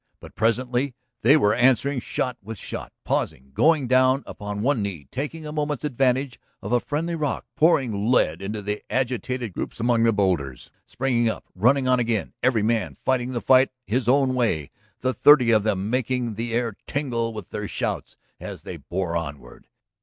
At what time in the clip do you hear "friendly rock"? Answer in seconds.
6.79-7.45